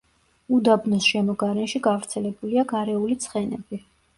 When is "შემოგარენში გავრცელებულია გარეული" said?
1.09-3.23